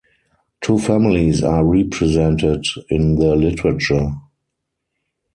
Two 0.61 0.79
families 0.79 1.43
are 1.43 1.63
represented 1.63 2.65
in 2.89 3.17
the 3.17 3.35
literature. 3.35 4.11